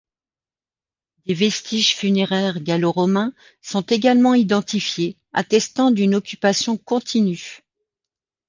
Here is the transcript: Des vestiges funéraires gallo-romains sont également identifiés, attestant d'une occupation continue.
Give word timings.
Des 1.27 1.35
vestiges 1.35 1.95
funéraires 1.95 2.59
gallo-romains 2.61 3.33
sont 3.61 3.81
également 3.83 4.33
identifiés, 4.33 5.15
attestant 5.31 5.91
d'une 5.91 6.15
occupation 6.15 6.75
continue. 6.75 7.61